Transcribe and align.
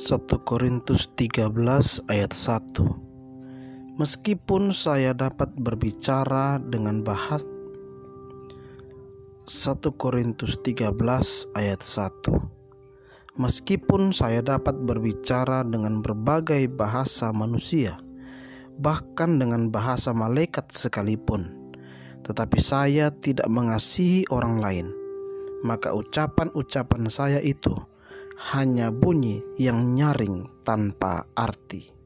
1 0.00 0.26
Korintus 0.48 1.12
13 1.14 1.52
ayat 2.08 2.32
1 2.34 4.00
Meskipun 4.00 4.74
saya 4.74 5.14
dapat 5.14 5.54
berbicara 5.54 6.56
dengan 6.58 7.06
bahasa 7.06 7.46
1 9.46 10.00
Korintus 10.00 10.58
13 10.66 10.90
ayat 11.52 11.80
1 11.84 13.38
Meskipun 13.38 14.10
saya 14.10 14.42
dapat 14.42 14.74
berbicara 14.88 15.62
dengan 15.62 16.02
berbagai 16.02 16.66
bahasa 16.66 17.30
manusia 17.30 18.00
bahkan 18.80 19.36
dengan 19.36 19.68
bahasa 19.68 20.10
malaikat 20.10 20.66
sekalipun 20.72 21.46
tetapi 22.26 22.58
saya 22.58 23.12
tidak 23.20 23.46
mengasihi 23.52 24.26
orang 24.34 24.58
lain 24.58 24.86
maka 25.60 25.92
ucapan-ucapan 25.92 27.06
saya 27.12 27.38
itu 27.44 27.76
hanya 28.40 28.88
bunyi 28.88 29.44
yang 29.60 29.92
nyaring 29.92 30.64
tanpa 30.64 31.28
arti. 31.36 31.99